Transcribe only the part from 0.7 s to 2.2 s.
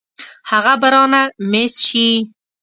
به رانه مېس شي.